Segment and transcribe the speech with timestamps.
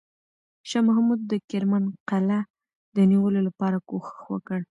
[0.69, 2.39] شاه محمود د کرمان قلعه
[2.95, 4.59] د نیولو لپاره کوښښ وکړ.